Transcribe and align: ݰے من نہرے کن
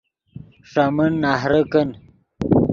ݰے 0.71 0.85
من 0.95 1.11
نہرے 1.21 1.61
کن 1.71 1.89